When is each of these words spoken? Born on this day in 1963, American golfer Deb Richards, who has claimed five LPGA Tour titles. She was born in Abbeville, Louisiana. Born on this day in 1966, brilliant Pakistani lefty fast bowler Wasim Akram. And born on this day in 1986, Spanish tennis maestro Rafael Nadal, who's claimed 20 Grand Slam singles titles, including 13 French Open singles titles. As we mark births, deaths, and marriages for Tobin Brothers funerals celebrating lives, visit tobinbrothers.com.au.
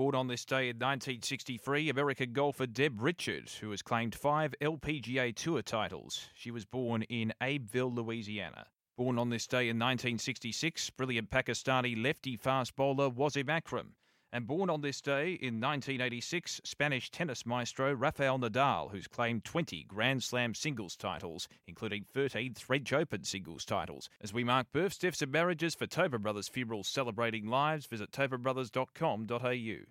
Born 0.00 0.14
on 0.14 0.28
this 0.28 0.46
day 0.46 0.70
in 0.70 0.76
1963, 0.76 1.90
American 1.90 2.32
golfer 2.32 2.66
Deb 2.66 3.02
Richards, 3.02 3.58
who 3.58 3.70
has 3.70 3.82
claimed 3.82 4.14
five 4.14 4.54
LPGA 4.62 5.34
Tour 5.36 5.60
titles. 5.60 6.30
She 6.32 6.50
was 6.50 6.64
born 6.64 7.02
in 7.02 7.34
Abbeville, 7.38 7.92
Louisiana. 7.92 8.68
Born 8.96 9.18
on 9.18 9.28
this 9.28 9.46
day 9.46 9.68
in 9.68 9.78
1966, 9.78 10.88
brilliant 10.88 11.28
Pakistani 11.30 12.02
lefty 12.02 12.38
fast 12.38 12.74
bowler 12.76 13.10
Wasim 13.10 13.50
Akram. 13.50 13.92
And 14.32 14.46
born 14.46 14.70
on 14.70 14.80
this 14.80 15.02
day 15.02 15.32
in 15.32 15.60
1986, 15.60 16.62
Spanish 16.64 17.10
tennis 17.10 17.44
maestro 17.44 17.92
Rafael 17.92 18.38
Nadal, 18.38 18.92
who's 18.92 19.06
claimed 19.06 19.44
20 19.44 19.84
Grand 19.84 20.22
Slam 20.22 20.54
singles 20.54 20.96
titles, 20.96 21.46
including 21.66 22.04
13 22.04 22.54
French 22.54 22.94
Open 22.94 23.22
singles 23.22 23.66
titles. 23.66 24.08
As 24.22 24.32
we 24.32 24.44
mark 24.44 24.72
births, 24.72 24.96
deaths, 24.96 25.20
and 25.20 25.30
marriages 25.30 25.74
for 25.74 25.86
Tobin 25.86 26.22
Brothers 26.22 26.48
funerals 26.48 26.88
celebrating 26.88 27.48
lives, 27.48 27.84
visit 27.84 28.12
tobinbrothers.com.au. 28.12 29.84